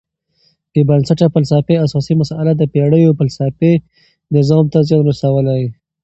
بېبنسټه 0.73 1.25
فلسفي 1.35 1.75
اساسي 1.85 2.13
مسئله 2.21 2.51
د 2.55 2.63
پېړیو 2.73 3.17
فلسفي 3.19 3.73
نظام 4.35 4.65
ته 4.73 4.79
زیان 4.87 5.01
رسولی. 5.11 5.63